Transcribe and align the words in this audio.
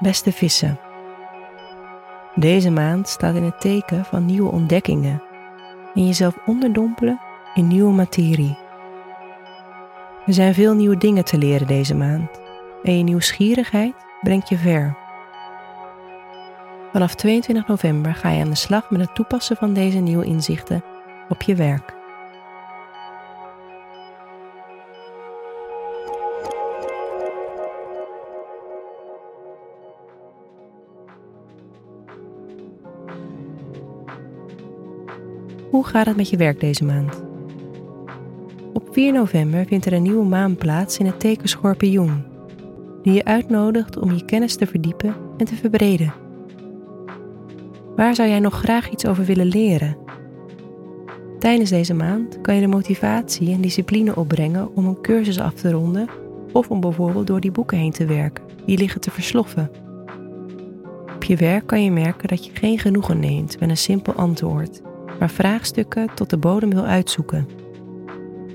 Beste 0.00 0.32
vissen. 0.32 0.78
Deze 2.34 2.70
maand 2.70 3.08
staat 3.08 3.34
in 3.34 3.42
het 3.42 3.60
teken 3.60 4.04
van 4.04 4.24
nieuwe 4.24 4.50
ontdekkingen 4.50 5.22
en 5.94 6.06
jezelf 6.06 6.36
onderdompelen 6.46 7.20
in 7.54 7.66
nieuwe 7.66 7.92
materie. 7.92 8.58
Er 10.26 10.32
zijn 10.32 10.54
veel 10.54 10.74
nieuwe 10.74 10.96
dingen 10.96 11.24
te 11.24 11.38
leren 11.38 11.66
deze 11.66 11.94
maand 11.94 12.40
en 12.82 12.96
je 12.98 13.02
nieuwsgierigheid 13.02 13.94
brengt 14.22 14.48
je 14.48 14.56
ver. 14.56 14.96
Vanaf 16.92 17.14
22 17.14 17.66
november 17.66 18.14
ga 18.14 18.30
je 18.30 18.42
aan 18.42 18.50
de 18.50 18.54
slag 18.54 18.90
met 18.90 19.00
het 19.00 19.14
toepassen 19.14 19.56
van 19.56 19.72
deze 19.72 19.98
nieuwe 19.98 20.24
inzichten 20.24 20.84
op 21.28 21.42
je 21.42 21.54
werk. 21.54 21.95
Hoe 35.70 35.86
gaat 35.86 36.06
het 36.06 36.16
met 36.16 36.30
je 36.30 36.36
werk 36.36 36.60
deze 36.60 36.84
maand? 36.84 37.24
Op 38.72 38.88
4 38.92 39.12
november 39.12 39.66
vindt 39.66 39.86
er 39.86 39.92
een 39.92 40.02
nieuwe 40.02 40.24
maan 40.24 40.56
plaats 40.56 40.98
in 40.98 41.06
het 41.06 41.20
teken 41.20 41.48
Schorpioen, 41.48 42.24
die 43.02 43.12
je 43.12 43.24
uitnodigt 43.24 43.98
om 43.98 44.12
je 44.12 44.24
kennis 44.24 44.56
te 44.56 44.66
verdiepen 44.66 45.14
en 45.36 45.46
te 45.46 45.54
verbreden. 45.54 46.14
Waar 47.96 48.14
zou 48.14 48.28
jij 48.28 48.40
nog 48.40 48.54
graag 48.54 48.90
iets 48.90 49.06
over 49.06 49.24
willen 49.24 49.46
leren? 49.46 49.96
Tijdens 51.38 51.70
deze 51.70 51.94
maand 51.94 52.40
kan 52.40 52.54
je 52.54 52.60
de 52.60 52.66
motivatie 52.66 53.52
en 53.52 53.60
discipline 53.60 54.16
opbrengen 54.16 54.76
om 54.76 54.86
een 54.86 55.00
cursus 55.00 55.40
af 55.40 55.54
te 55.54 55.70
ronden 55.70 56.08
of 56.52 56.70
om 56.70 56.80
bijvoorbeeld 56.80 57.26
door 57.26 57.40
die 57.40 57.50
boeken 57.50 57.78
heen 57.78 57.92
te 57.92 58.04
werken 58.04 58.44
die 58.66 58.78
liggen 58.78 59.00
te 59.00 59.10
versloffen. 59.10 59.70
Op 61.14 61.24
je 61.24 61.36
werk 61.36 61.66
kan 61.66 61.84
je 61.84 61.90
merken 61.90 62.28
dat 62.28 62.44
je 62.46 62.50
geen 62.54 62.78
genoegen 62.78 63.20
neemt 63.20 63.60
met 63.60 63.68
een 63.68 63.76
simpel 63.76 64.12
antwoord 64.12 64.82
maar 65.18 65.30
vraagstukken 65.30 66.14
tot 66.14 66.30
de 66.30 66.36
bodem 66.36 66.70
wil 66.70 66.84
uitzoeken. 66.84 67.48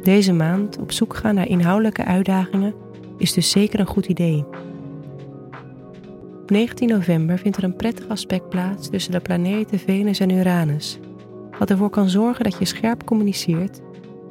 Deze 0.04 0.34
maand 0.34 0.78
op 0.80 0.92
zoek 0.92 1.16
gaan 1.16 1.36
naar 1.36 1.48
inhoudelijke 1.48 2.06
uitdagingen 2.06 2.74
is 3.18 3.34
dus 3.34 3.50
zeker 3.50 3.80
een 3.80 3.86
goed 3.86 4.06
idee. 4.06 4.46
Op 6.42 6.50
19 6.50 6.88
november 6.88 7.38
vindt 7.38 7.58
er 7.58 7.64
een 7.64 7.76
prettig 7.76 8.08
aspect 8.08 8.50
plaats 8.50 8.90
tussen 8.90 9.12
de 9.12 9.20
planeten 9.20 9.80
Venus 9.80 10.20
en 10.20 10.30
Uranus, 10.30 11.00
wat 11.60 11.70
ervoor 11.70 11.90
kan 11.90 12.10
zorgen 12.10 12.44
dat 12.44 12.58
je 12.60 12.66
scherp 12.66 13.06
communiceert 13.06 13.82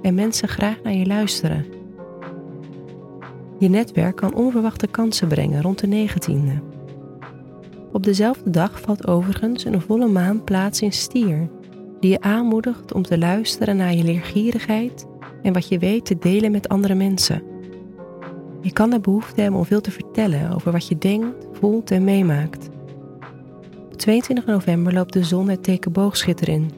en 0.03 0.15
mensen 0.15 0.49
graag 0.49 0.83
naar 0.83 0.95
je 0.95 1.07
luisteren. 1.07 1.67
Je 3.59 3.69
netwerk 3.69 4.17
kan 4.17 4.35
onverwachte 4.35 4.87
kansen 4.87 5.29
brengen 5.29 5.63
rond 5.63 5.79
de 5.79 6.09
19e. 6.09 6.71
Op 7.93 8.05
dezelfde 8.05 8.51
dag 8.51 8.81
valt 8.81 9.07
overigens 9.07 9.65
een 9.65 9.81
volle 9.81 10.09
maan 10.09 10.45
plaats 10.45 10.81
in 10.81 10.93
Stier, 10.93 11.49
die 12.01 12.11
je 12.11 12.21
aanmoedigt 12.21 12.93
om 12.93 13.03
te 13.03 13.19
luisteren 13.19 13.77
naar 13.77 13.95
je 13.95 14.05
leergierigheid 14.05 15.07
en 15.43 15.53
wat 15.53 15.69
je 15.69 15.79
weet 15.79 16.05
te 16.05 16.19
delen 16.19 16.51
met 16.51 16.69
andere 16.69 16.95
mensen. 16.95 17.43
Je 18.61 18.73
kan 18.73 18.91
de 18.91 19.01
behoefte 19.01 19.41
hebben 19.41 19.61
om 19.61 19.67
veel 19.67 19.81
te 19.81 19.91
vertellen 19.91 20.55
over 20.55 20.73
wat 20.73 20.89
je 20.89 20.99
denkt, 20.99 21.47
voelt 21.53 21.91
en 21.91 22.05
meemaakt. 22.05 22.69
Op 23.93 23.97
22 23.97 24.47
november 24.47 24.93
loopt 24.93 25.13
de 25.13 25.25
zon 25.25 25.49
het 25.49 25.63
teken 25.63 25.93
boogschitter 25.93 26.49
in 26.49 26.71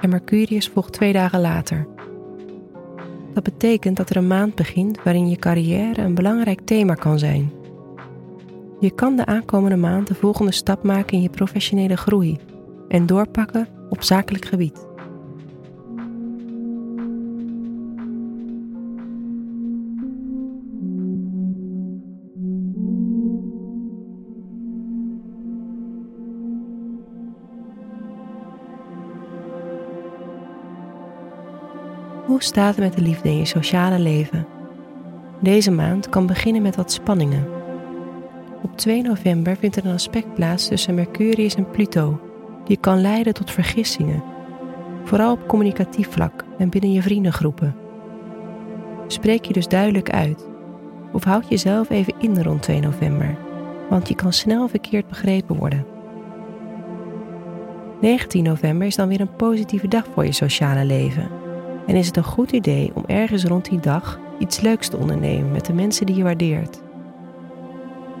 en 0.00 0.08
Mercurius 0.08 0.68
volgt 0.68 0.92
twee 0.92 1.12
dagen 1.12 1.40
later. 1.40 1.86
Dat 3.34 3.42
betekent 3.42 3.96
dat 3.96 4.10
er 4.10 4.16
een 4.16 4.26
maand 4.26 4.54
begint 4.54 5.02
waarin 5.02 5.28
je 5.28 5.36
carrière 5.36 6.02
een 6.02 6.14
belangrijk 6.14 6.60
thema 6.60 6.94
kan 6.94 7.18
zijn. 7.18 7.52
Je 8.80 8.90
kan 8.90 9.16
de 9.16 9.26
aankomende 9.26 9.76
maand 9.76 10.06
de 10.06 10.14
volgende 10.14 10.52
stap 10.52 10.82
maken 10.82 11.16
in 11.16 11.22
je 11.22 11.28
professionele 11.30 11.96
groei 11.96 12.38
en 12.88 13.06
doorpakken 13.06 13.68
op 13.88 14.02
zakelijk 14.02 14.44
gebied. 14.44 14.86
Hoe 32.26 32.42
staat 32.42 32.76
het 32.76 32.84
met 32.84 32.94
de 32.94 33.02
liefde 33.02 33.28
in 33.28 33.36
je 33.36 33.44
sociale 33.44 33.98
leven? 33.98 34.46
Deze 35.40 35.70
maand 35.70 36.08
kan 36.08 36.26
beginnen 36.26 36.62
met 36.62 36.76
wat 36.76 36.92
spanningen. 36.92 37.46
Op 38.62 38.76
2 38.76 39.02
november 39.02 39.56
vindt 39.56 39.76
er 39.76 39.86
een 39.86 39.92
aspect 39.92 40.34
plaats 40.34 40.68
tussen 40.68 40.94
Mercurius 40.94 41.54
en 41.54 41.70
Pluto, 41.70 42.20
die 42.66 42.76
kan 42.76 43.00
leiden 43.00 43.34
tot 43.34 43.50
vergissingen, 43.50 44.22
vooral 45.04 45.32
op 45.32 45.48
communicatief 45.48 46.10
vlak 46.10 46.44
en 46.58 46.68
binnen 46.68 46.92
je 46.92 47.02
vriendengroepen. 47.02 47.76
Spreek 49.06 49.44
je 49.44 49.52
dus 49.52 49.68
duidelijk 49.68 50.10
uit 50.10 50.48
of 51.12 51.24
houd 51.24 51.48
jezelf 51.48 51.90
even 51.90 52.14
in 52.18 52.42
rond 52.42 52.62
2 52.62 52.80
november, 52.80 53.36
want 53.90 54.08
je 54.08 54.14
kan 54.14 54.32
snel 54.32 54.68
verkeerd 54.68 55.08
begrepen 55.08 55.56
worden. 55.56 55.86
19 58.00 58.42
november 58.42 58.86
is 58.86 58.96
dan 58.96 59.08
weer 59.08 59.20
een 59.20 59.36
positieve 59.36 59.88
dag 59.88 60.04
voor 60.12 60.24
je 60.24 60.32
sociale 60.32 60.84
leven 60.84 61.28
en 61.86 61.96
is 61.96 62.06
het 62.06 62.16
een 62.16 62.24
goed 62.24 62.52
idee 62.52 62.90
om 62.94 63.04
ergens 63.06 63.44
rond 63.44 63.70
die 63.70 63.80
dag 63.80 64.20
iets 64.38 64.60
leuks 64.60 64.88
te 64.88 64.96
ondernemen 64.96 65.52
met 65.52 65.66
de 65.66 65.72
mensen 65.72 66.06
die 66.06 66.16
je 66.16 66.22
waardeert. 66.22 66.82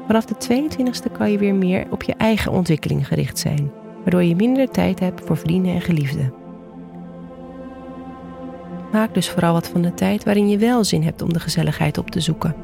Vanaf 0.06 0.24
de 0.24 0.34
22e 0.34 1.12
kan 1.12 1.30
je 1.30 1.38
weer 1.38 1.54
meer 1.54 1.86
op 1.90 2.02
je 2.02 2.14
eigen 2.14 2.52
ontwikkeling 2.52 3.06
gericht 3.06 3.38
zijn 3.38 3.70
waardoor 4.06 4.24
je 4.24 4.36
minder 4.36 4.68
tijd 4.68 5.00
hebt 5.00 5.20
voor 5.24 5.36
vrienden 5.36 5.74
en 5.74 5.80
geliefden. 5.80 6.32
Maak 8.92 9.14
dus 9.14 9.30
vooral 9.30 9.52
wat 9.52 9.68
van 9.68 9.82
de 9.82 9.94
tijd 9.94 10.24
waarin 10.24 10.48
je 10.48 10.58
wel 10.58 10.84
zin 10.84 11.02
hebt 11.02 11.22
om 11.22 11.32
de 11.32 11.40
gezelligheid 11.40 11.98
op 11.98 12.10
te 12.10 12.20
zoeken. 12.20 12.54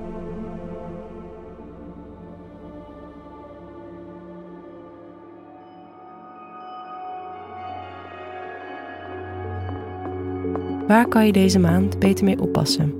Waar 10.86 11.08
kan 11.08 11.26
je 11.26 11.32
deze 11.32 11.58
maand 11.58 11.98
beter 11.98 12.24
mee 12.24 12.40
oppassen? 12.40 12.94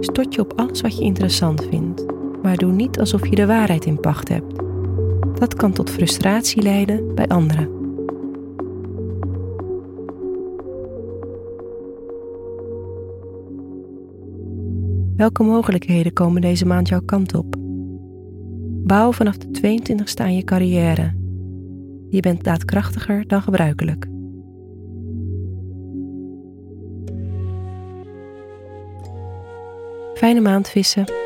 Stort 0.00 0.34
je 0.34 0.40
op 0.40 0.52
alles 0.56 0.80
wat 0.80 0.98
je 0.98 1.04
interessant 1.04 1.66
vindt, 1.70 2.04
maar 2.42 2.56
doe 2.56 2.72
niet 2.72 2.98
alsof 2.98 3.26
je 3.26 3.34
de 3.34 3.46
waarheid 3.46 3.84
in 3.84 4.00
pacht 4.00 4.28
hebt. 4.28 4.55
Dat 5.38 5.54
kan 5.54 5.72
tot 5.72 5.90
frustratie 5.90 6.62
leiden 6.62 7.14
bij 7.14 7.26
anderen. 7.26 7.76
Welke 15.16 15.42
mogelijkheden 15.42 16.12
komen 16.12 16.40
deze 16.40 16.66
maand 16.66 16.88
jouw 16.88 17.00
kant 17.04 17.34
op? 17.34 17.56
Bouw 18.84 19.12
vanaf 19.12 19.36
de 19.36 19.78
22e 19.78 20.22
aan 20.22 20.34
je 20.34 20.44
carrière. 20.44 21.14
Je 22.08 22.20
bent 22.20 22.44
daadkrachtiger 22.44 23.26
dan 23.26 23.42
gebruikelijk. 23.42 24.06
Fijne 30.14 30.40
maand 30.40 30.68
vissen. 30.68 31.25